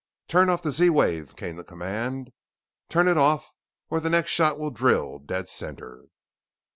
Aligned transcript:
"Turn 0.27 0.49
off 0.49 0.63
the 0.63 0.71
Z 0.71 0.89
wave!" 0.89 1.35
came 1.35 1.57
the 1.57 1.63
command. 1.63 2.31
"Turn 2.89 3.07
it 3.07 3.19
off 3.19 3.53
or 3.91 3.99
the 3.99 4.09
next 4.09 4.31
shot 4.31 4.57
will 4.57 4.71
drill 4.71 5.19
dead 5.19 5.47
center." 5.47 6.05